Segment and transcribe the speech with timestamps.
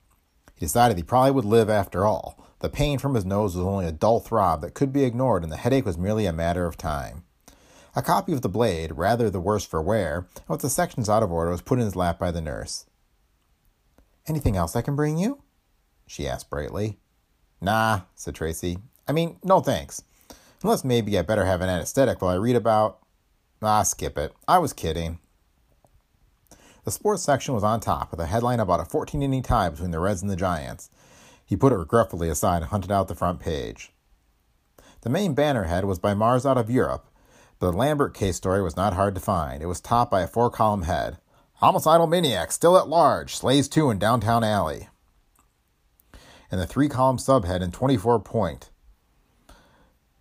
[0.55, 2.39] He decided he probably would live after all.
[2.61, 5.53] The pain from his nose was only a dull throb that could be ignored, and
[5.53, 7.25] the headache was merely a matter of time.
[7.97, 11.23] A copy of The Blade, rather the worse for wear, and with the sections out
[11.23, 12.87] of order, was put in his lap by the nurse.
[14.27, 15.43] Anything else I can bring you?
[16.07, 16.99] she asked brightly.
[17.61, 18.79] Nah, said Tracy.
[19.07, 20.03] I mean, no thanks.
[20.63, 23.01] Unless maybe I better have an anesthetic while I read about.
[23.63, 24.35] Ah, skip it.
[24.49, 25.19] I was kidding.
[26.85, 29.91] The sports section was on top, with a headline about a 14 inning tie between
[29.91, 30.91] the Reds and the Giants.
[31.45, 33.93] He put it regretfully aside and hunted out the front page.
[35.01, 37.09] The main banner head was by Mars out of Europe,
[37.59, 39.63] but the Lambert case story was not hard to find.
[39.63, 41.19] It was topped by a four column head
[41.59, 44.89] Homicidal maniac still at large, slays two in downtown alley.
[46.51, 48.71] And the three column subhead in 24 point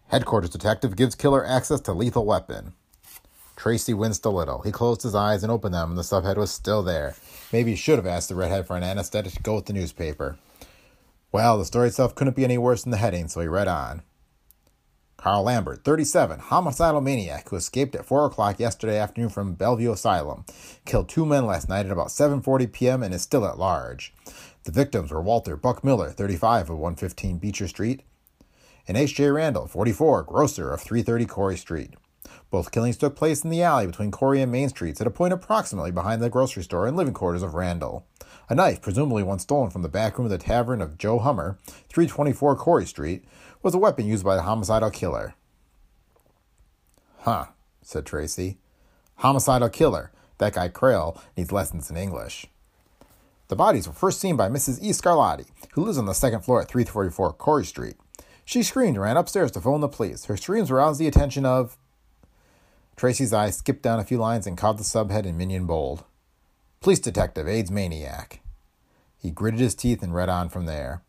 [0.08, 2.73] Headquarters detective gives killer access to lethal weapon.
[3.55, 4.61] Tracy winced a little.
[4.61, 7.15] He closed his eyes and opened them, and the subhead was still there.
[7.51, 10.37] Maybe he should have asked the redhead for an anesthetic to go with the newspaper.
[11.31, 14.03] Well, the story itself couldn't be any worse than the heading, so he read on.
[15.17, 20.43] Carl Lambert, 37, homicidal maniac who escaped at 4 o'clock yesterday afternoon from Bellevue Asylum.
[20.86, 23.02] Killed two men last night at about 7.40 p.m.
[23.02, 24.13] and is still at large.
[24.65, 28.02] The victims were Walter Buck Miller, 35 of 115 Beecher Street,
[28.86, 29.30] and H.J.
[29.30, 31.93] Randall, 44, grocer of 330 Corey Street.
[32.49, 35.33] Both killings took place in the alley between Corey and Main Streets at a point
[35.33, 38.05] approximately behind the grocery store and living quarters of Randall.
[38.49, 41.58] A knife, presumably one stolen from the back room of the tavern of Joe Hummer,
[41.89, 43.23] 324 Corey Street,
[43.61, 45.36] was a weapon used by the homicidal killer.
[47.20, 47.45] Huh,
[47.82, 48.58] said Tracy.
[49.17, 50.11] Homicidal killer.
[50.39, 52.48] That guy Crail needs lessons in English.
[53.48, 54.80] The bodies were first seen by Mrs.
[54.82, 54.89] E.
[54.89, 57.95] Scarlatti, who lives on the second floor at 344 Corey Street.
[58.45, 60.26] She screamed and ran upstairs to phone the police.
[60.26, 61.77] Her screams aroused the attention of
[62.95, 66.04] Tracy's eye skipped down a few lines and caught the subhead in minion bold.
[66.80, 68.42] Police detective, AIDS maniac.
[69.17, 71.02] He gritted his teeth and read on from there.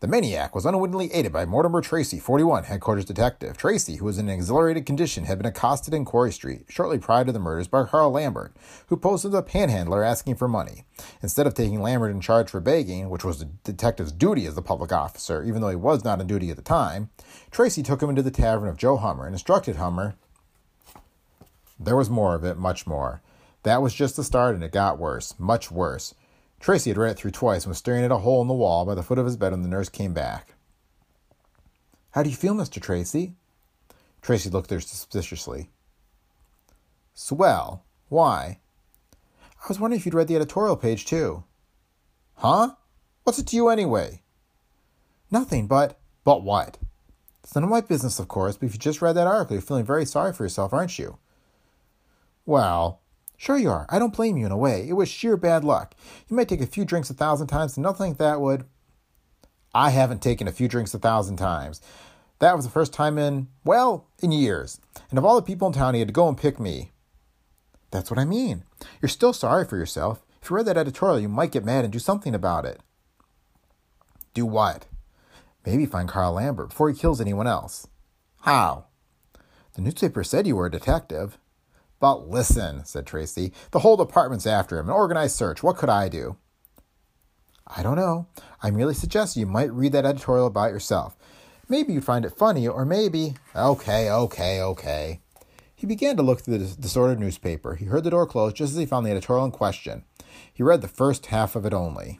[0.00, 3.58] The maniac was unwittingly aided by Mortimer Tracy, 41, headquarters detective.
[3.58, 7.26] Tracy, who was in an exhilarated condition, had been accosted in Quarry Street shortly prior
[7.26, 8.56] to the murders by Carl Lambert,
[8.86, 10.84] who posed as a panhandler asking for money.
[11.22, 14.62] Instead of taking Lambert in charge for begging, which was the detective's duty as a
[14.62, 17.10] public officer, even though he was not on duty at the time,
[17.50, 20.14] Tracy took him into the tavern of Joe Hummer and instructed Hummer
[21.80, 23.22] there was more of it, much more.
[23.62, 26.14] That was just the start, and it got worse, much worse.
[26.60, 28.84] Tracy had read it through twice and was staring at a hole in the wall
[28.84, 30.54] by the foot of his bed when the nurse came back.
[32.10, 32.80] How do you feel, Mr.
[32.82, 33.34] Tracy?
[34.20, 35.70] Tracy looked at her suspiciously.
[37.14, 37.84] Swell.
[38.08, 38.58] Why?
[39.42, 41.44] I was wondering if you'd read the editorial page, too.
[42.34, 42.72] Huh?
[43.24, 44.22] What's it to you, anyway?
[45.30, 45.98] Nothing, but.
[46.24, 46.76] But what?
[47.42, 49.62] It's none of my business, of course, but if you just read that article, you're
[49.62, 51.18] feeling very sorry for yourself, aren't you?
[52.46, 53.00] Well,
[53.36, 53.86] sure you are.
[53.88, 54.88] I don't blame you in a way.
[54.88, 55.94] It was sheer bad luck.
[56.28, 58.64] You might take a few drinks a thousand times, and nothing that would.
[59.74, 61.80] I haven't taken a few drinks a thousand times.
[62.40, 64.80] That was the first time in, well, in years.
[65.10, 66.90] And of all the people in town, he had to go and pick me.
[67.90, 68.64] That's what I mean.
[69.00, 70.24] You're still sorry for yourself.
[70.42, 72.80] If you read that editorial, you might get mad and do something about it.
[74.32, 74.86] Do what?
[75.66, 77.86] Maybe find Carl Lambert before he kills anyone else.
[78.42, 78.86] How?
[79.74, 81.38] The newspaper said you were a detective.
[82.00, 85.62] But listen, said Tracy, the whole department's after him, an organized search.
[85.62, 86.36] What could I do?
[87.66, 88.26] I don't know.
[88.62, 91.16] I merely suggest you might read that editorial about yourself.
[91.68, 93.34] Maybe you'd find it funny, or maybe.
[93.54, 95.20] Okay, okay, okay.
[95.76, 97.76] He began to look through the disordered newspaper.
[97.76, 100.04] He heard the door close just as he found the editorial in question.
[100.52, 102.18] He read the first half of it only.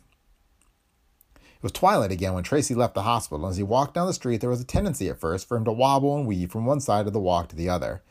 [1.35, 4.15] It was twilight again when Tracy left the hospital, and as he walked down the
[4.15, 6.81] street, there was a tendency at first for him to wobble and weave from one
[6.81, 8.03] side of the walk to the other.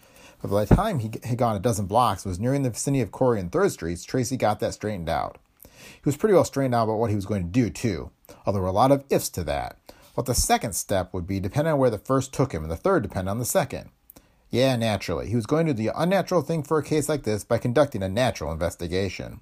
[0.42, 3.12] But by the time he had gone a dozen blocks was nearing the vicinity of
[3.12, 5.38] Corey and Third Streets, Tracy got that straightened out.
[5.74, 8.12] He was pretty well straightened out about what he was going to do, too.
[8.46, 9.78] although there were a lot of ifs to that.
[10.16, 12.78] What the second step would be depended on where the first took him, and the
[12.78, 13.90] third depended on the second.
[14.50, 15.30] Yeah, naturally.
[15.30, 18.02] He was going to do the unnatural thing for a case like this by conducting
[18.02, 19.42] a natural investigation.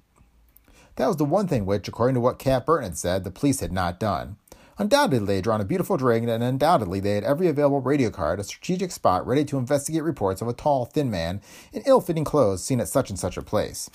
[0.96, 3.60] That was the one thing which, according to what Cap Burton had said, the police
[3.60, 4.36] had not done.
[4.80, 8.38] Undoubtedly, they had drawn a beautiful dragon, and undoubtedly, they had every available radio card,
[8.38, 11.40] a strategic spot ready to investigate reports of a tall, thin man
[11.72, 13.90] in ill fitting clothes seen at such and such a place.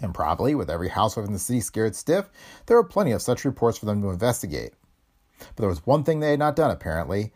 [0.00, 2.30] And probably, with every housewife in the city scared stiff,
[2.66, 4.72] there were plenty of such reports for them to investigate.
[5.38, 7.32] But there was one thing they had not done, apparently.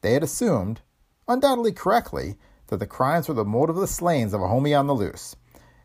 [0.00, 0.80] They had assumed,
[1.28, 4.88] undoubtedly correctly, that the crimes were the motive of the slayings of a homie on
[4.88, 5.36] the loose,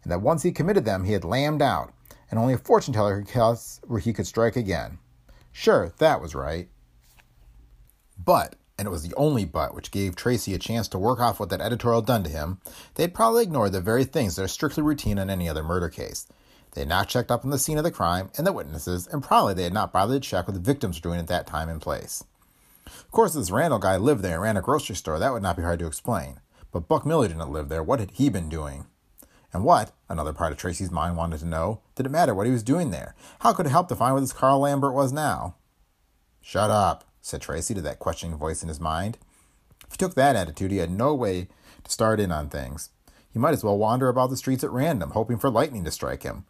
[0.02, 1.94] and that once he committed them, he had lammed out,
[2.32, 4.98] and only a fortune teller could guess where he could strike again.
[5.58, 6.68] Sure, that was right.
[8.22, 11.40] But, and it was the only but which gave Tracy a chance to work off
[11.40, 12.60] what that editorial had done to him,
[12.96, 16.28] they'd probably ignored the very things that are strictly routine in any other murder case.
[16.74, 19.24] They had not checked up on the scene of the crime and the witnesses, and
[19.24, 21.70] probably they had not bothered to check what the victims were doing at that time
[21.70, 22.22] and place.
[22.86, 25.20] Of course, this Randall guy lived there and ran a grocery store.
[25.20, 26.42] That would not be hard to explain.
[26.74, 27.82] But Buck Miller didn't live there.
[27.82, 28.88] What had he been doing?
[29.56, 32.52] And what, another part of Tracy's mind wanted to know, did it matter what he
[32.52, 33.16] was doing there?
[33.40, 35.56] How could it help to find where this Carl Lambert was now?
[36.42, 39.18] Shut up, said Tracy to that questioning voice in his mind.
[39.86, 41.48] If he took that attitude, he had no way
[41.86, 42.90] to start in on things.
[43.32, 46.24] He might as well wander about the streets at random, hoping for lightning to strike
[46.24, 46.44] him.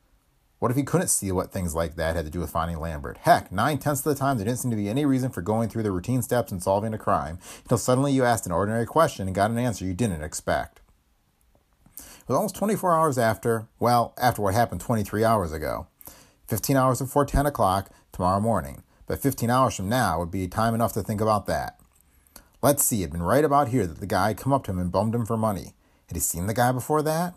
[0.58, 3.18] What if he couldn't see what things like that had to do with finding Lambert?
[3.18, 5.70] Heck, nine tenths of the time there didn't seem to be any reason for going
[5.70, 9.28] through the routine steps in solving a crime until suddenly you asked an ordinary question
[9.28, 10.82] and got an answer you didn't expect.
[12.26, 15.86] It was almost 24 hours after, well, after what happened 23 hours ago.
[16.48, 18.82] 15 hours before 10 o'clock tomorrow morning.
[19.06, 21.80] But 15 hours from now would be time enough to think about that.
[22.64, 24.72] Let's see, it had been right about here that the guy had come up to
[24.72, 25.76] him and bummed him for money.
[26.08, 27.36] Had he seen the guy before that?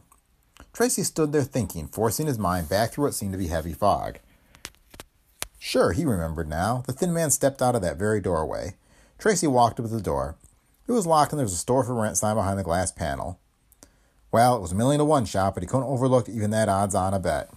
[0.73, 4.21] Tracy stood there thinking, forcing his mind back through what seemed to be heavy fog.
[5.59, 6.83] Sure, he remembered now.
[6.87, 8.77] The thin man stepped out of that very doorway.
[9.19, 10.37] Tracy walked up to the door.
[10.87, 13.39] It was locked and there was a store for rent sign behind the glass panel.
[14.31, 16.95] Well, it was a million to one shot, but he couldn't overlook even that odds
[16.95, 17.51] on a bet.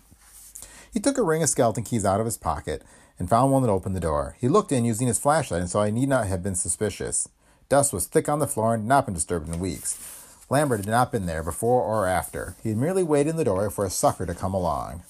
[0.93, 2.83] He took a ring of skeleton keys out of his pocket
[3.19, 4.35] and found one that opened the door.
[4.39, 7.29] He looked in using his flashlight and saw he need not have been suspicious.
[7.69, 9.97] Dust was thick on the floor and had not been disturbed in weeks.
[10.49, 12.55] Lambert had not been there before or after.
[12.61, 15.03] He had merely waited in the doorway for a sucker to come along.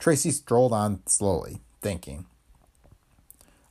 [0.00, 2.26] Tracy strolled on slowly, thinking.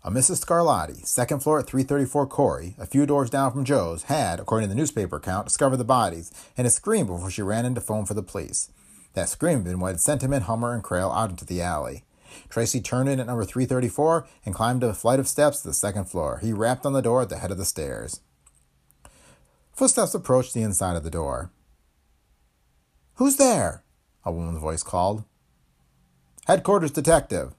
[0.03, 0.45] A Mrs.
[0.45, 4.73] Scarlatti, second floor at 334 Corey, a few doors down from Joe's, had, according to
[4.73, 8.05] the newspaper account, discovered the bodies and had screamed before she ran in to phone
[8.05, 8.71] for the police.
[9.13, 11.61] That scream had been what had sent him and Hummer and Crail out into the
[11.61, 12.03] alley.
[12.49, 16.05] Tracy turned in at number 334 and climbed a flight of steps to the second
[16.05, 16.39] floor.
[16.41, 18.21] He rapped on the door at the head of the stairs.
[19.73, 21.51] Footsteps approached the inside of the door.
[23.15, 23.83] Who's there?
[24.23, 25.23] A woman's voice called.
[26.45, 27.55] Headquarters detective.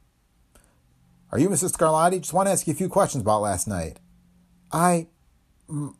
[1.30, 1.76] Are you Mrs.
[1.76, 2.20] Scarlatti?
[2.20, 4.00] Just want to ask you a few questions about last night.
[4.72, 5.08] I.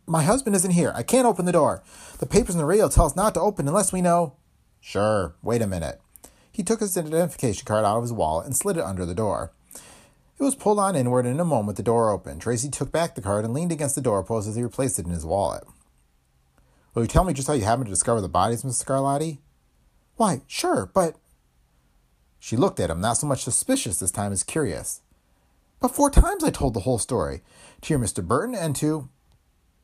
[0.07, 0.93] My husband isn't here.
[0.95, 1.83] I can't open the door.
[2.19, 4.37] The papers and the radio tell us not to open unless we know.
[4.81, 5.35] Sure.
[5.43, 6.01] Wait a minute.
[6.51, 9.53] He took his identification card out of his wallet and slid it under the door.
[10.39, 12.41] It was pulled on inward, and in a moment the door opened.
[12.41, 15.13] Tracy took back the card and leaned against the doorpost as he replaced it in
[15.13, 15.65] his wallet.
[16.95, 19.39] Will you tell me just how you happened to discover the bodies, Miss Scarlatti?
[20.17, 21.17] Why, sure, but.
[22.39, 25.03] She looked at him, not so much suspicious this time as curious.
[25.81, 27.43] But four times I told the whole story.
[27.83, 28.27] To your Mr.
[28.27, 29.09] Burton and to.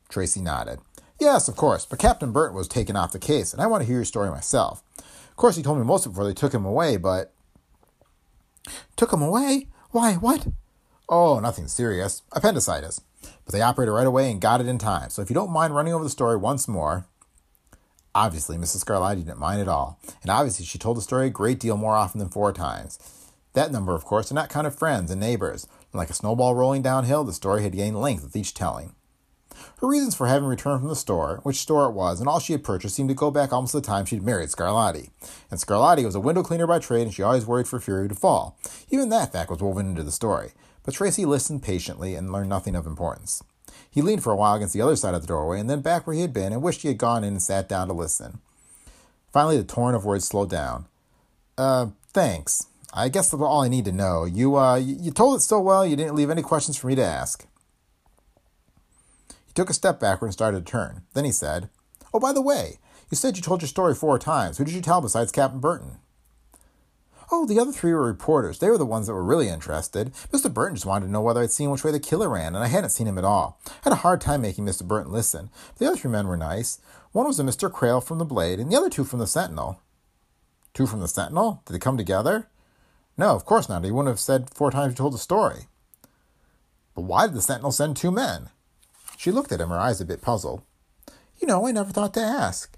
[0.09, 0.79] Tracy nodded.
[1.19, 3.87] Yes, of course, but Captain Burton was taken off the case, and I want to
[3.87, 4.83] hear your story myself.
[4.97, 7.33] Of course, he told me most of it before they took him away, but.
[8.95, 9.67] Took him away?
[9.91, 10.47] Why, what?
[11.07, 12.23] Oh, nothing serious.
[12.33, 12.99] Appendicitis.
[13.45, 15.09] But they operated right away and got it in time.
[15.09, 17.07] So if you don't mind running over the story once more.
[18.13, 18.83] Obviously, Mrs.
[18.83, 19.99] Scarlatti didn't mind at all.
[20.21, 22.97] And obviously, she told the story a great deal more often than four times.
[23.53, 25.67] That number, of course, did not of friends and neighbors.
[25.95, 28.95] Like a snowball rolling downhill, the story had gained length with each telling.
[29.79, 32.53] Her reasons for having returned from the store, which store it was, and all she
[32.53, 35.11] had purchased seemed to go back almost to the time she'd married Scarlatti.
[35.49, 38.15] And Scarlatti was a window cleaner by trade, and she always worried for Fury to
[38.15, 38.57] fall.
[38.89, 40.51] Even that fact was woven into the story.
[40.83, 43.41] But Tracy listened patiently and learned nothing of importance.
[43.89, 46.05] He leaned for a while against the other side of the doorway and then back
[46.05, 48.39] where he had been and wished he had gone in and sat down to listen.
[49.31, 50.85] Finally, the torrent of words slowed down.
[51.57, 52.67] Uh, thanks.
[52.95, 54.23] I guess that's all I need to know.
[54.23, 57.03] You, uh, you told it so well you didn't leave any questions for me to
[57.03, 57.45] ask.
[59.45, 61.03] He took a step backward and started to turn.
[61.13, 61.69] Then he said,
[62.13, 62.79] Oh, by the way,
[63.11, 64.57] you said you told your story four times.
[64.57, 65.97] Who did you tell besides Captain Burton?
[67.31, 68.59] Oh, the other three were reporters.
[68.59, 70.13] They were the ones that were really interested.
[70.31, 70.53] Mr.
[70.53, 72.67] Burton just wanted to know whether I'd seen which way the killer ran, and I
[72.67, 73.59] hadn't seen him at all.
[73.67, 74.87] I had a hard time making Mr.
[74.87, 75.49] Burton listen.
[75.77, 76.79] The other three men were nice.
[77.11, 77.71] One was a Mr.
[77.71, 79.81] Crail from the Blade, and the other two from the Sentinel.
[80.73, 81.63] Two from the Sentinel?
[81.65, 82.47] Did they come together?
[83.17, 83.83] No, of course not.
[83.83, 85.67] He wouldn't have said four times you told the story.
[86.93, 88.49] But why did the sentinel send two men?
[89.17, 90.61] She looked at him, her eyes a bit puzzled.
[91.39, 92.77] You know, I never thought to ask.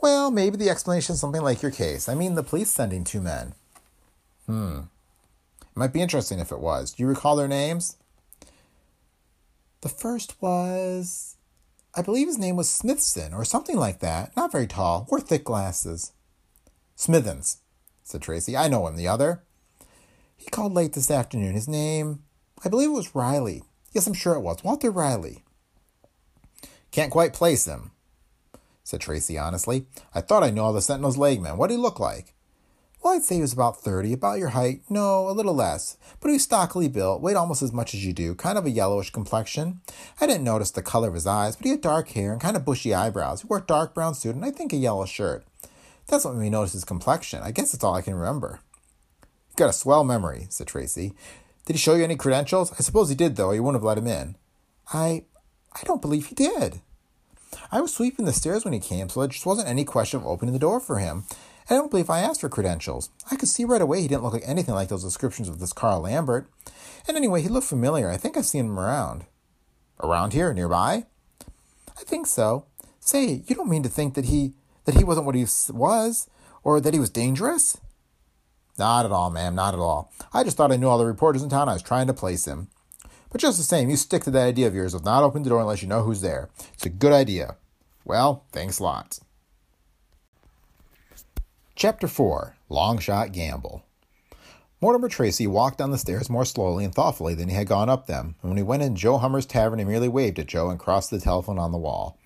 [0.00, 2.08] Well, maybe the explanation is something like your case.
[2.08, 3.54] I mean, the police sending two men.
[4.46, 4.80] Hmm.
[5.60, 6.92] It might be interesting if it was.
[6.92, 7.96] Do you recall their names?
[9.82, 11.36] The first was.
[11.94, 14.34] I believe his name was Smithson or something like that.
[14.36, 16.12] Not very tall, wore thick glasses.
[16.96, 17.58] Smithens,
[18.02, 18.56] said Tracy.
[18.56, 18.96] I know him.
[18.96, 19.42] The other?
[20.40, 21.52] He called late this afternoon.
[21.52, 22.20] His name,
[22.64, 23.62] I believe it was Riley.
[23.92, 24.64] Yes, I'm sure it was.
[24.64, 25.44] Walter Riley.
[26.90, 27.90] Can't quite place him,
[28.82, 29.84] said Tracy honestly.
[30.14, 31.58] I thought I knew all the Sentinel's legmen.
[31.58, 32.32] What did he look like?
[33.02, 34.82] Well, I'd say he was about 30, about your height.
[34.88, 35.98] No, a little less.
[36.20, 38.70] But he was stockily built, weighed almost as much as you do, kind of a
[38.70, 39.82] yellowish complexion.
[40.20, 42.56] I didn't notice the color of his eyes, but he had dark hair and kind
[42.56, 43.42] of bushy eyebrows.
[43.42, 45.44] He wore a dark brown suit and I think a yellow shirt.
[46.08, 47.42] That's what made me notice his complexion.
[47.42, 48.60] I guess that's all I can remember.
[49.50, 51.12] You got a swell memory, said Tracy.
[51.66, 52.72] Did he show you any credentials?
[52.72, 54.36] I suppose he did, though, you wouldn't have let him in.
[54.92, 55.24] I
[55.72, 56.80] I don't believe he did.
[57.70, 60.26] I was sweeping the stairs when he came, so there just wasn't any question of
[60.26, 61.24] opening the door for him.
[61.68, 63.10] I don't believe I asked for credentials.
[63.30, 65.72] I could see right away he didn't look like anything like those descriptions of this
[65.72, 66.50] Carl Lambert.
[67.06, 68.10] And anyway, he looked familiar.
[68.10, 69.26] I think I've seen him around.
[70.02, 71.06] Around here, nearby?
[71.96, 72.66] I think so.
[72.98, 74.54] Say, you don't mean to think that he
[74.84, 76.28] that he wasn't what he was,
[76.64, 77.78] or that he was dangerous?
[78.80, 80.10] Not at all, ma'am, not at all.
[80.32, 81.68] I just thought I knew all the reporters in town.
[81.68, 82.68] I was trying to place him.
[83.30, 85.50] But just the same, you stick to that idea of yours of not opening the
[85.50, 86.48] door unless you know who's there.
[86.72, 87.56] It's a good idea.
[88.06, 89.20] Well, thanks lots.
[91.76, 93.84] Chapter 4 Long Shot Gamble.
[94.80, 98.06] Mortimer Tracy walked down the stairs more slowly and thoughtfully than he had gone up
[98.06, 100.80] them, and when he went in Joe Hummer's tavern, he merely waved at Joe and
[100.80, 102.18] crossed the telephone on the wall.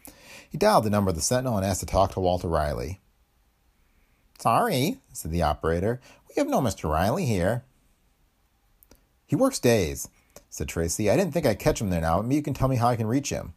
[0.49, 3.01] He dialed the number of the Sentinel and asked to talk to Walter Riley.
[4.39, 6.01] Sorry, said the operator.
[6.35, 6.91] We have no Mr.
[6.91, 7.65] Riley here.
[9.27, 10.09] He works days,
[10.51, 11.11] said Tracy.
[11.11, 12.21] I didn't think I'd catch him there now.
[12.23, 13.55] Maybe you can tell me how I can reach him.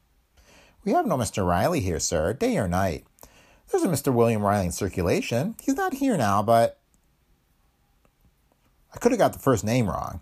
[0.85, 1.45] We have no Mr.
[1.45, 3.05] Riley here, sir, day or night.
[3.69, 4.13] There's a Mr.
[4.13, 5.55] William Riley in circulation.
[5.61, 6.79] He's not here now, but.
[8.93, 10.21] I could have got the first name wrong.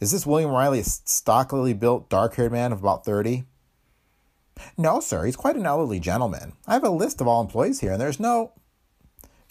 [0.00, 3.44] Is this William Riley a stockily built, dark haired man of about 30?
[4.76, 6.52] No, sir, he's quite an elderly gentleman.
[6.66, 8.52] I have a list of all employees here, and there's no.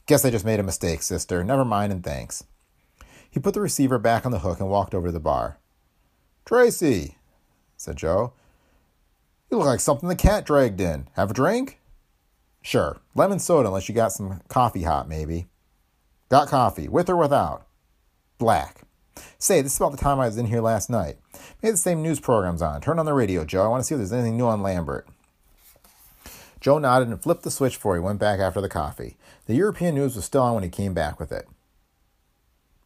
[0.05, 1.43] Guess I just made a mistake, sister.
[1.43, 2.43] Never mind, and thanks.
[3.31, 5.57] He put the receiver back on the hook and walked over to the bar.
[6.45, 7.17] Tracy,
[7.77, 8.33] said Joe.
[9.49, 11.07] You look like something the cat dragged in.
[11.13, 11.79] Have a drink?
[12.61, 12.97] Sure.
[13.15, 15.47] Lemon soda, unless you got some coffee hot, maybe.
[16.29, 17.65] Got coffee, with or without?
[18.37, 18.81] Black.
[19.37, 21.17] Say, this is about the time I was in here last night.
[21.61, 22.81] Maybe the same news program's on.
[22.81, 23.63] Turn on the radio, Joe.
[23.63, 25.07] I want to see if there's anything new on Lambert.
[26.63, 29.17] Joe nodded and flipped the switch before he went back after the coffee.
[29.47, 31.45] The European news was still on when he came back with it.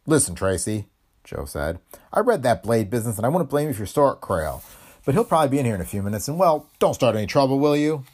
[0.04, 0.88] Listen, Tracy,
[1.22, 1.78] Joe said.
[2.12, 4.64] I read that blade business and I wouldn't blame you if you start Crail.
[5.04, 7.28] But he'll probably be in here in a few minutes, and well, don't start any
[7.28, 8.04] trouble, will you?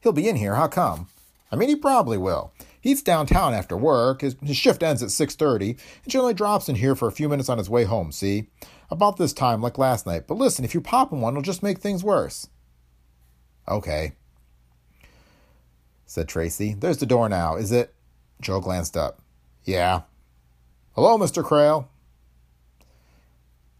[0.00, 0.54] He'll be in here.
[0.54, 1.08] How come?
[1.50, 2.52] I mean, he probably will.
[2.78, 4.20] He's downtown after work.
[4.20, 7.48] His, his shift ends at 6.30 and generally drops in here for a few minutes
[7.48, 8.50] on his way home, see?
[8.90, 10.26] About this time, like last night.
[10.28, 12.48] But listen, if you pop him one, it'll just make things worse.
[13.66, 14.12] Okay,
[16.08, 16.74] said Tracy.
[16.74, 17.94] There's the door now, is it?
[18.40, 19.20] Joe glanced up.
[19.64, 20.02] Yeah.
[20.92, 21.44] Hello, Mr.
[21.44, 21.90] Crail.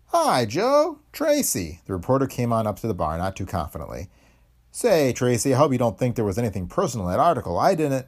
[0.08, 0.98] Hi, Joe.
[1.10, 1.80] Tracy.
[1.86, 4.08] The reporter came on up to the bar, not too confidently.
[4.70, 7.58] Say, Tracy, I hope you don't think there was anything personal in that article.
[7.58, 8.06] I didn't.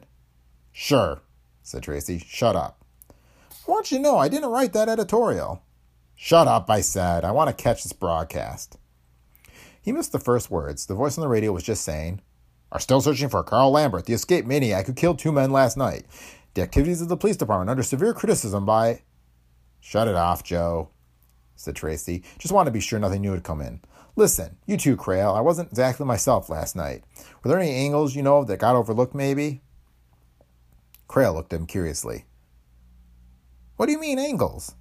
[0.71, 1.21] Sure,
[1.63, 2.19] said Tracy.
[2.19, 2.85] Shut up.
[3.09, 5.63] I want you to know I didn't write that editorial.
[6.15, 7.25] Shut up, I said.
[7.25, 8.77] I want to catch this broadcast.
[9.81, 10.85] He missed the first words.
[10.85, 12.21] The voice on the radio was just saying,
[12.71, 16.05] Are still searching for Carl Lambert, the escaped maniac who killed two men last night.
[16.53, 19.01] The activities of the police department under severe criticism by.
[19.79, 20.89] Shut it off, Joe,
[21.55, 22.23] said Tracy.
[22.37, 23.81] Just wanted to be sure nothing new had come in.
[24.15, 25.31] Listen, you too, Crail.
[25.31, 27.03] I wasn't exactly myself last night.
[27.43, 29.61] Were there any angles, you know, that got overlooked, maybe?
[31.07, 32.25] Crail looked at him curiously.
[33.77, 34.75] What do you mean, angles?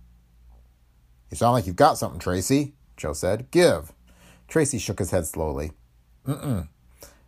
[1.30, 3.50] You sound like you've got something, Tracy, Joe said.
[3.50, 3.92] Give.
[4.48, 5.72] Tracy shook his head slowly.
[6.26, 6.68] Mm-mm.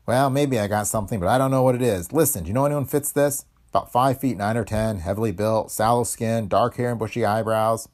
[0.05, 2.13] Well, maybe I got something, but I don't know what it is.
[2.13, 3.45] Listen, do you know anyone fits this?
[3.71, 7.89] About five feet nine or ten, heavily built, sallow skin, dark hair and bushy eyebrows.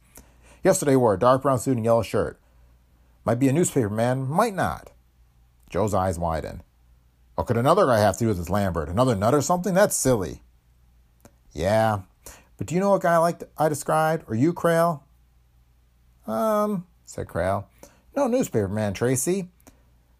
[0.64, 2.40] Yesterday wore a dark brown suit and yellow shirt.
[3.24, 4.90] Might be a newspaper man, might not.
[5.68, 6.62] Joe's eyes widened.
[7.34, 8.88] What could another guy have to do with this Lambert?
[8.88, 9.74] Another nut or something?
[9.74, 10.42] That's silly.
[11.52, 12.00] Yeah,
[12.56, 14.24] but do you know a guy like I described?
[14.28, 15.04] Or you, Crail?
[16.26, 17.68] Um, said Crail.
[18.16, 19.48] No newspaper man, Tracy.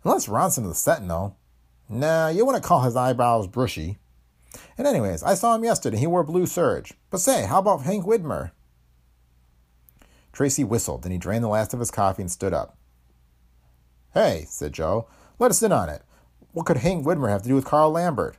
[0.05, 1.37] Unless Ronson of the Sentinel.
[1.89, 3.99] Nah, you wouldn't call his eyebrows brushy.
[4.77, 5.97] And anyways, I saw him yesterday.
[5.97, 6.95] He wore blue serge.
[7.11, 8.53] But say, how about Hank Widmer?
[10.33, 12.77] Tracy whistled, and he drained the last of his coffee and stood up.
[14.15, 16.03] Hey, said Joe, let us in on it.
[16.53, 18.37] What could Hank Widmer have to do with Carl Lambert?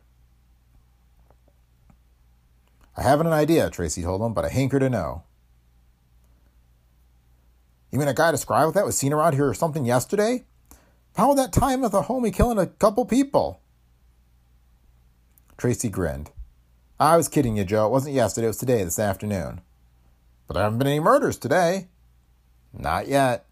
[2.96, 5.24] I haven't an idea, Tracy told him, but I hanker to know.
[7.91, 10.46] You mean a guy described that was seen around here or something yesterday?
[11.16, 13.62] How that time with a homie killing a couple people?
[15.58, 16.32] Tracy grinned.
[17.00, 17.88] I was kidding you, Joe.
[17.88, 19.62] It wasn't yesterday, it was today, this afternoon.
[20.48, 21.88] But there haven't been any murders today.
[22.74, 23.46] Not yet.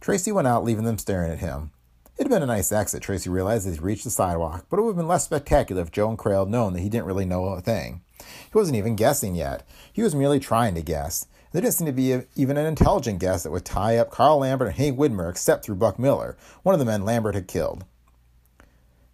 [0.00, 1.70] Tracy went out, leaving them staring at him.
[2.18, 4.82] It had been a nice exit, Tracy realized as he reached the sidewalk, but it
[4.82, 7.26] would have been less spectacular if Joe and Crail had known that he didn't really
[7.26, 8.02] know a thing.
[8.18, 9.68] He wasn't even guessing yet.
[9.92, 11.26] He was merely trying to guess.
[11.56, 14.40] There didn't seem to be a, even an intelligent guess that would tie up Carl
[14.40, 17.86] Lambert and Hank Widmer except through Buck Miller, one of the men Lambert had killed.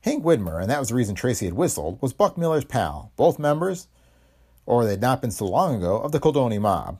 [0.01, 3.39] Hank Widmer, and that was the reason Tracy had whistled, was Buck Miller's pal, both
[3.39, 3.87] members,
[4.67, 6.99] or they had not been so long ago, of the Caldoni mob.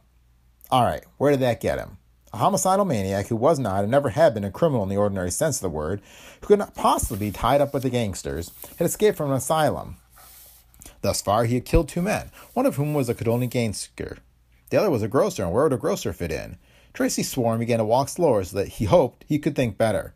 [0.71, 1.99] All right, where did that get him?
[2.33, 5.33] A homicidal maniac who was not and never had been a criminal in the ordinary
[5.33, 6.01] sense of the word,
[6.41, 9.97] who could not possibly be tied up with the gangsters, had escaped from an asylum.
[11.01, 14.19] Thus far, he had killed two men, one of whom was a Caldoni gangster.
[14.73, 16.57] The other was a grocer, and where would a grocer fit in?
[16.95, 20.15] Tracy swore and began to walk slower so that he hoped he could think better.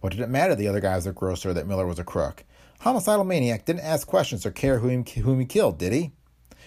[0.00, 2.44] What did it matter the other guy was a grocer that Miller was a crook?
[2.82, 6.12] Homicidal maniac didn't ask questions or care whom whom he killed, did he?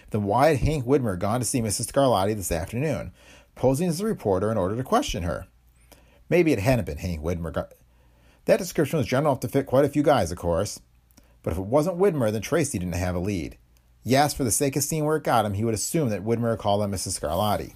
[0.10, 1.90] Then why had Hank Widmer gone to see Mrs.
[1.90, 3.14] Scarlatti this afternoon,
[3.56, 5.48] posing as a reporter in order to question her?
[6.28, 7.70] Maybe it hadn't been Hank Widmer.
[8.44, 10.82] That description was general enough to fit quite a few guys, of course.
[11.42, 13.58] But if it wasn't Widmer, then Tracy didn't have a lead.
[14.04, 16.58] Yes, for the sake of seeing where it got him, he would assume that Widmer
[16.58, 17.20] called on Mrs.
[17.20, 17.74] Scarlatti.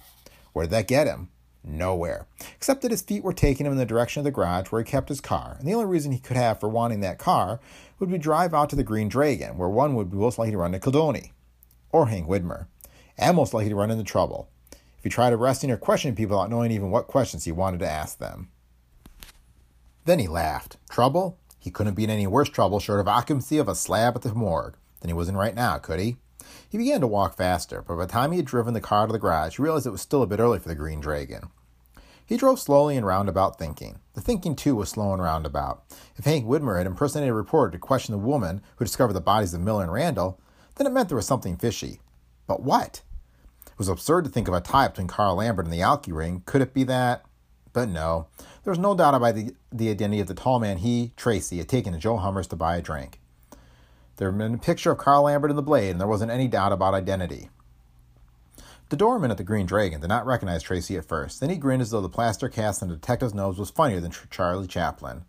[0.52, 1.30] Where did that get him?
[1.64, 2.26] Nowhere.
[2.54, 4.90] Except that his feet were taking him in the direction of the garage where he
[4.90, 7.60] kept his car, and the only reason he could have for wanting that car
[7.98, 10.58] would be drive out to the Green Dragon, where one would be most likely to
[10.58, 11.32] run into Caldoni,
[11.90, 12.66] or Hank Widmer,
[13.16, 16.50] and most likely to run into trouble, if he tried arresting or questioning people without
[16.50, 18.50] knowing even what questions he wanted to ask them.
[20.04, 20.76] Then he laughed.
[20.90, 21.38] Trouble?
[21.58, 24.34] He couldn't be in any worse trouble short of occupancy of a slab at the
[24.34, 26.16] morgue than he was in right now, could he?
[26.68, 29.12] He began to walk faster, but by the time he had driven the car to
[29.12, 31.50] the garage, he realized it was still a bit early for the Green Dragon.
[32.24, 34.00] He drove slowly and roundabout thinking.
[34.12, 35.82] The thinking, too, was slow and roundabout.
[36.16, 39.54] If Hank Widmer had impersonated a reporter to question the woman who discovered the bodies
[39.54, 40.38] of Miller and Randall,
[40.76, 42.00] then it meant there was something fishy.
[42.46, 43.00] But what?
[43.66, 46.42] It was absurd to think of a tie between Carl Lambert and the Alki ring.
[46.44, 47.24] Could it be that?
[47.72, 48.26] But no.
[48.62, 51.68] There was no doubt about the, the identity of the tall man he, Tracy, had
[51.68, 53.17] taken to Joe Hummers to buy a drink.
[54.18, 56.48] There had been a picture of Carl Lambert in the blade, and there wasn't any
[56.48, 57.50] doubt about identity.
[58.88, 61.40] The doorman at the Green Dragon did not recognize Tracy at first.
[61.40, 64.12] Then he grinned as though the plaster cast on the detective's nose was funnier than
[64.30, 65.24] Charlie Chaplin.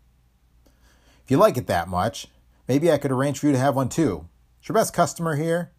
[1.24, 2.28] If you like it that much,
[2.68, 4.28] maybe I could arrange for you to have one too.
[4.62, 5.72] Is your best customer here?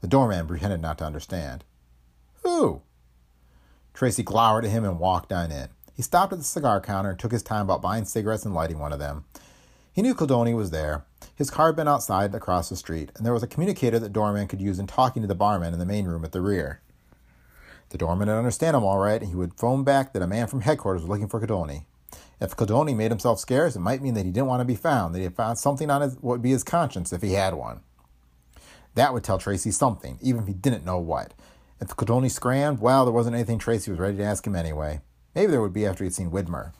[0.00, 1.62] The doorman pretended not to understand.
[2.42, 2.82] Who?
[3.94, 5.68] Tracy glowered at him and walked on in.
[5.94, 8.78] He stopped at the cigar counter and took his time about buying cigarettes and lighting
[8.78, 9.24] one of them.
[9.92, 11.04] He knew Caldoni was there.
[11.34, 14.48] His car had been outside across the street, and there was a communicator that doorman
[14.48, 16.80] could use in talking to the barman in the main room at the rear.
[17.90, 20.46] The doorman would understand him all right, and he would phone back that a man
[20.46, 21.86] from headquarters was looking for Caldoni.
[22.40, 25.14] If Caldoni made himself scarce, it might mean that he didn't want to be found,
[25.14, 27.54] that he had found something on his, what would be his conscience if he had
[27.54, 27.80] one.
[28.94, 31.34] That would tell Tracy something, even if he didn't know what.
[31.80, 35.00] If Caldoni scrammed, well, there wasn't anything Tracy was ready to ask him anyway.
[35.34, 36.72] Maybe there would be after he'd seen Widmer.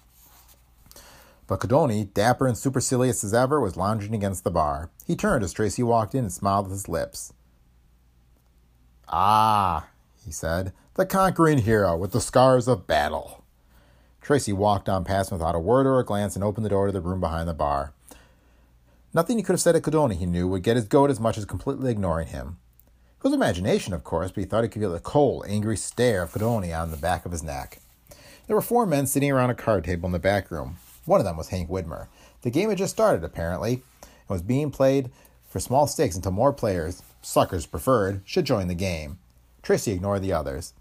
[1.46, 4.90] But Caldoni, dapper and supercilious as ever, was lounging against the bar.
[5.06, 7.32] He turned as Tracy walked in and smiled with his lips.
[9.09, 9.87] Ah,
[10.24, 13.44] he said, the conquering hero with the scars of battle.
[14.20, 16.87] Tracy walked on past him without a word or a glance and opened the door
[16.87, 17.92] to the room behind the bar.
[19.14, 21.38] Nothing he could have said to Caldoni, he knew, would get his goat as much
[21.38, 22.59] as completely ignoring him.
[23.18, 26.22] It was imagination, of course, but he thought he could feel the cold, angry stare
[26.22, 27.78] of Caldoni on the back of his neck.
[28.46, 30.78] There were four men sitting around a card table in the back room.
[31.07, 32.09] One of them was Hank Widmer.
[32.42, 35.11] The game had just started, apparently, and was being played
[35.49, 39.19] for small stakes until more players, suckers preferred, should join the game.
[39.62, 40.75] Tracy ignored the others.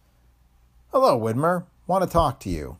[0.92, 1.66] Hello, Widmer.
[1.88, 2.78] Want to talk to you.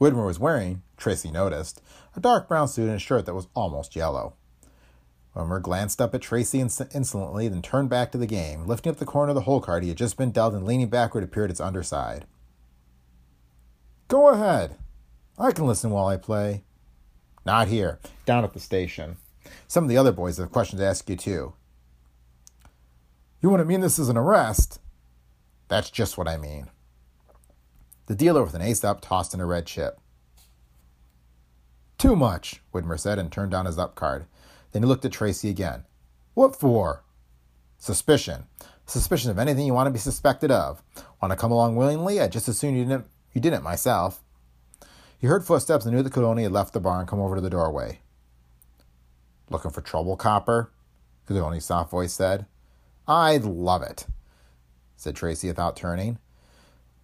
[0.00, 1.82] Widmer was wearing, Tracy noticed,
[2.14, 4.34] a dark brown suit and a shirt that was almost yellow.
[5.34, 9.04] Widmer glanced up at Tracy insolently, then turned back to the game, lifting up the
[9.04, 11.44] corner of the hole card he had just been dealt and leaning backward to peer
[11.44, 12.24] at its underside.
[14.08, 14.76] Go ahead,
[15.38, 16.64] I can listen while I play.
[17.46, 19.16] Not here, down at the station.
[19.68, 21.54] Some of the other boys have questions to ask you, too.
[23.40, 24.80] You wouldn't mean this is an arrest?
[25.68, 26.68] That's just what I mean.
[28.06, 30.00] The dealer with an ace up tossed in a red chip.
[31.98, 34.26] Too much, Widmer said and turned down his up card.
[34.72, 35.84] Then he looked at Tracy again.
[36.34, 37.04] What for?
[37.76, 38.44] Suspicion.
[38.86, 40.82] Suspicion of anything you want to be suspected of.
[41.20, 42.20] Want to come along willingly?
[42.20, 44.22] I'd just as soon you didn't, you didn't myself.
[45.18, 47.40] He heard footsteps and knew that Cudoni had left the bar and come over to
[47.40, 48.00] the doorway.
[49.50, 50.70] Looking for trouble, copper?
[51.26, 52.46] Cudoni's soft voice said.
[53.06, 54.06] I'd love it,
[54.96, 56.18] said Tracy without turning.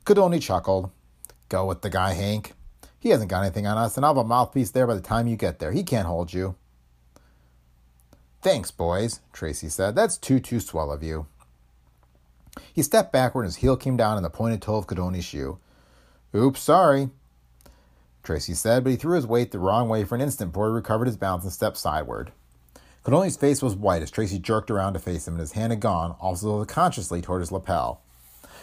[0.04, 0.90] Cudoni chuckled.
[1.48, 2.52] Go with the guy, Hank.
[2.98, 5.26] He hasn't got anything on us, and I'll have a mouthpiece there by the time
[5.26, 5.72] you get there.
[5.72, 6.56] He can't hold you.
[8.42, 9.94] Thanks, boys, Tracy said.
[9.94, 11.26] That's too, too swell of you.
[12.72, 15.58] He stepped backward and his heel came down on the pointed toe of Cudoni's shoe.
[16.34, 17.10] Oops, sorry,
[18.24, 20.74] Tracy said, but he threw his weight the wrong way for an instant before he
[20.74, 22.32] recovered his balance and stepped sideward.
[23.04, 25.80] Cudoni's face was white as Tracy jerked around to face him, and his hand had
[25.80, 28.00] gone, also unconsciously, toward his lapel.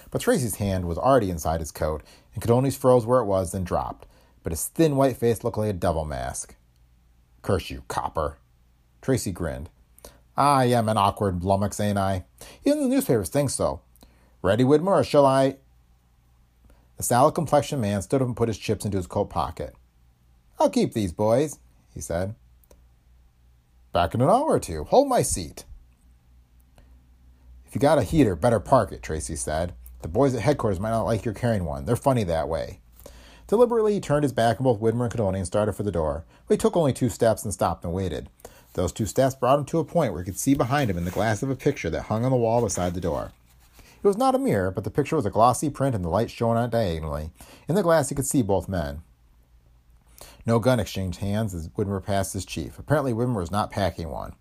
[0.10, 2.02] But Tracy's hand was already inside his coat,
[2.34, 4.08] and Cudoni's froze where it was, then dropped.
[4.44, 6.56] But his thin white face looked like a devil mask.
[7.44, 8.40] Curse you, copper.
[9.02, 9.70] Tracy grinned.
[10.36, 12.26] Ah, I am an awkward lummox, ain't I?
[12.66, 13.82] Even the newspapers think so.
[14.42, 15.58] Ready, Widmer, or shall I?
[17.02, 19.74] The sallow complexioned man stood up and put his chips into his coat pocket.
[20.60, 21.58] I'll keep these, boys,
[21.96, 22.36] he said.
[23.92, 24.84] Back in an hour or two.
[24.84, 25.66] Hold my seat.
[27.66, 29.74] If you got a heater, better park it, Tracy said.
[30.04, 31.86] The boys at headquarters might not like your carrying one.
[31.86, 32.82] They're funny that way.
[33.48, 36.24] Deliberately, he turned his back on both Widmer and Cudoni and started for the door.
[36.48, 38.30] But he took only two steps and stopped and waited.
[38.76, 41.06] Those two steps brought him to a point where he could see behind him in
[41.06, 43.32] the glass of a picture that hung on the wall beside the door.
[44.04, 46.32] It was not a mirror, but the picture was a glossy print and the light
[46.32, 47.32] shone on it diagonally.
[47.68, 49.04] In the glass, he could see both men.
[50.46, 52.80] No gun exchanged hands as Widmer passed his chief.
[52.80, 54.34] Apparently, Widmer was not packing one.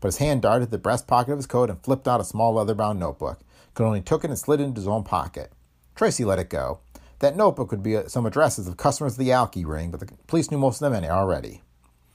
[0.00, 2.54] But his hand darted the breast pocket of his coat and flipped out a small
[2.54, 3.40] leather bound notebook.
[3.74, 5.52] Cudoni took it and slid it into his own pocket.
[5.94, 6.80] Tracy let it go.
[7.20, 10.12] That notebook would be uh, some addresses of customers of the Alki ring, but the
[10.26, 11.62] police knew most of them already.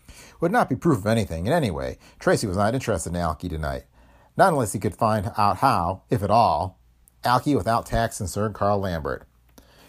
[0.08, 3.50] It would not be proof of anything, and anyway, Tracy was not interested in Alki
[3.50, 3.84] tonight.
[4.38, 6.79] Not unless he could find out how, if at all,
[7.24, 9.24] Alki without tax and Sir Carl Lambert.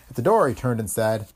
[0.09, 1.29] At the door, he turned and said,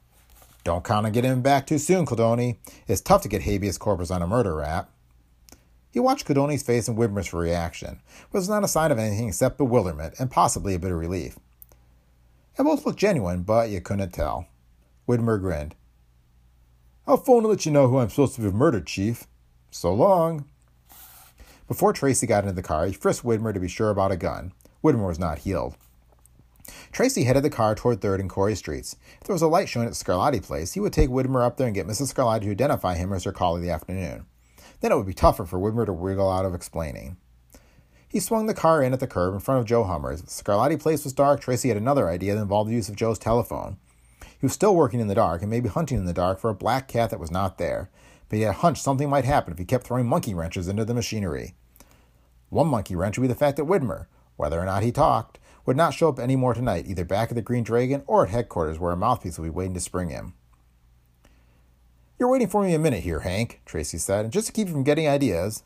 [0.65, 2.57] Don't count on getting him back too soon, Cudoni.
[2.89, 4.91] It's tough to get habeas corpus on a murder rap.
[5.93, 8.01] He watched Cudoni's face and Widmer's reaction,
[8.33, 10.99] but it was not a sign of anything except bewilderment and possibly a bit of
[10.99, 11.39] relief.
[12.57, 14.49] They both looked genuine, but you couldn't tell.
[15.09, 15.77] Widmer grinned.
[17.07, 19.29] I'll phone to let you know who I'm supposed to have murdered, Chief.
[19.71, 20.47] So long.
[21.69, 24.53] Before Tracy got into the car, he frisked Widmer to be sure about a gun.
[24.83, 25.77] Widmer was not heeled.
[26.92, 28.96] Tracy headed the car toward 3rd and Corey Streets.
[29.20, 31.66] If there was a light showing at Scarlatti Place, he would take Widmer up there
[31.66, 32.14] and get Mrs.
[32.14, 34.27] Scarlatti to identify him as her call of the afternoon.
[34.81, 37.16] Then it would be tougher for Widmer to wriggle out of explaining.
[38.09, 40.22] He swung the car in at the curb in front of Joe Hummer's.
[40.22, 41.40] Scarlatti Place was dark.
[41.40, 43.77] Tracy had another idea that involved the use of Joe's telephone.
[44.20, 46.55] He was still working in the dark and maybe hunting in the dark for a
[46.55, 47.90] black cat that was not there,
[48.29, 50.85] but he had a hunch something might happen if he kept throwing monkey wrenches into
[50.85, 51.55] the machinery.
[52.50, 55.77] One monkey wrench would be the fact that Widmer, whether or not he talked, would
[55.77, 58.79] not show up any more tonight, either back at the Green Dragon or at headquarters
[58.79, 60.35] where a mouthpiece would be waiting to spring him.
[62.18, 64.74] You're waiting for me a minute here, Hank, Tracy said, and just to keep you
[64.74, 65.64] from getting ideas.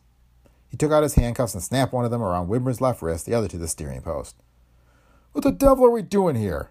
[0.68, 3.34] He took out his handcuffs and snapped one of them around Widmer's left wrist, the
[3.34, 4.36] other to the steering post.
[5.32, 6.70] What the devil are we doing here?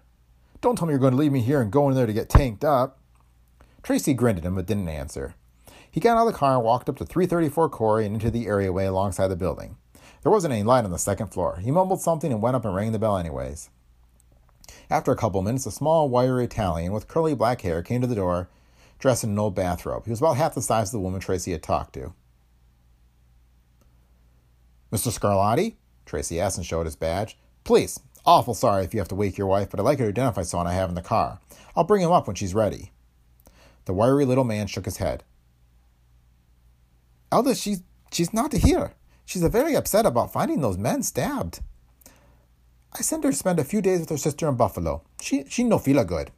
[0.60, 2.28] Don't tell me you're going to leave me here and go in there to get
[2.28, 2.98] tanked up.
[3.82, 5.34] Tracy grinned at him but didn't answer.
[5.90, 8.46] He got out of the car and walked up to 334 Corey and into the
[8.46, 9.76] areaway alongside the building.
[10.28, 11.56] There wasn't any light on the second floor.
[11.62, 13.70] He mumbled something and went up and rang the bell anyways.
[14.90, 18.14] After a couple minutes, a small, wiry Italian with curly black hair came to the
[18.14, 18.50] door,
[18.98, 20.04] dressed in an old bathrobe.
[20.04, 22.12] He was about half the size of the woman Tracy had talked to.
[24.92, 25.18] Mr.
[25.18, 25.76] Scarlatti?
[26.04, 27.38] Tracy asked and showed his badge.
[27.64, 30.10] Please, awful sorry if you have to wake your wife, but I'd like her to
[30.10, 31.40] identify someone I have in the car.
[31.74, 32.92] I'll bring him up when she's ready.
[33.86, 35.24] The wiry little man shook his head.
[37.32, 38.92] Elda, she's she's not here.
[39.28, 41.60] She's very upset about finding those men stabbed.
[42.94, 45.02] I sent her to spend a few days with her sister in Buffalo.
[45.20, 46.30] She she no feel good.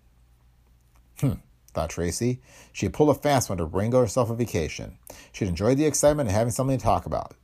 [1.20, 1.34] Hmm,
[1.72, 2.40] thought Tracy.
[2.72, 4.98] She'd pulled a fast one to wrangle herself a vacation.
[5.30, 7.36] She'd enjoyed the excitement of having something to talk about.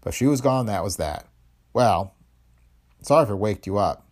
[0.00, 1.26] But if she was gone, that was that.
[1.74, 2.14] Well,
[3.02, 4.06] sorry if it waked you up.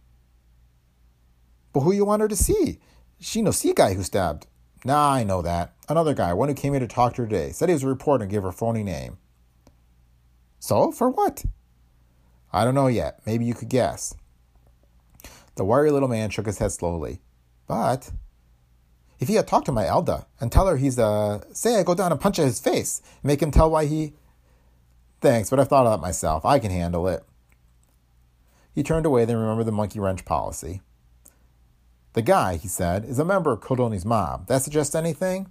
[1.73, 2.81] But who you want her to see?
[3.19, 4.47] She no see guy who stabbed.
[4.85, 5.73] Nah, I know that.
[5.89, 7.89] Another guy, one who came here to talk to her today, said he was a
[7.89, 9.17] reporter and gave her phony name.
[10.59, 11.45] So, for what?
[12.53, 13.21] I don't know yet.
[13.27, 14.15] Maybe you could guess.
[15.57, 17.21] The wiry little man shook his head slowly.
[17.67, 18.13] But
[19.19, 21.95] if he had talked to my Elda and tell her he's uh say I go
[21.95, 24.15] down and punch at his face, make him tell why he
[25.21, 26.45] Thanks, but I've thought of that myself.
[26.45, 27.25] I can handle it.
[28.73, 30.81] He turned away, then remembered the monkey wrench policy.
[32.13, 34.47] The guy, he said, is a member of Cudoni's mob.
[34.47, 35.51] That suggests anything?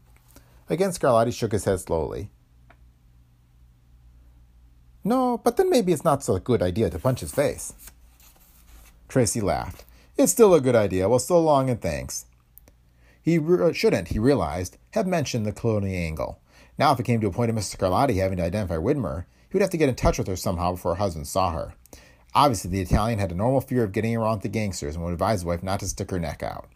[0.69, 2.29] Again, Scarlatti shook his head slowly.
[5.07, 7.73] No, but then maybe it's not so good idea to punch his face.
[9.07, 9.85] Tracy laughed.
[10.17, 11.07] It's still a good idea.
[11.07, 12.25] Well, so long and thanks.
[13.21, 16.41] He re- uh, shouldn't, he realized, have mentioned the Clooney angle.
[16.77, 17.77] Now, if it came to a point of Mrs.
[17.77, 20.71] Scarlatti having to identify Widmer, he would have to get in touch with her somehow
[20.71, 21.73] before her husband saw her.
[22.35, 25.13] Obviously, the Italian had a normal fear of getting around with the gangsters and would
[25.13, 26.67] advise his wife not to stick her neck out.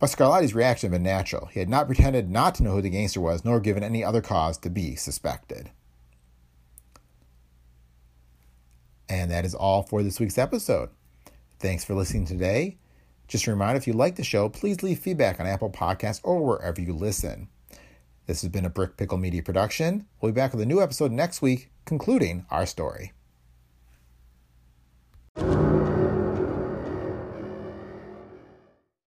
[0.00, 1.46] But Scarlatti's reaction had been natural.
[1.46, 4.20] He had not pretended not to know who the gangster was, nor given any other
[4.20, 5.70] cause to be suspected.
[9.10, 10.88] And that is all for this week's episode.
[11.58, 12.78] Thanks for listening today.
[13.26, 16.44] Just a reminder if you like the show, please leave feedback on Apple Podcasts or
[16.44, 17.48] wherever you listen.
[18.26, 20.06] This has been a Brick Pickle Media production.
[20.20, 23.12] We'll be back with a new episode next week, concluding our story.